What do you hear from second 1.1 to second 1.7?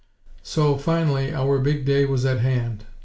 our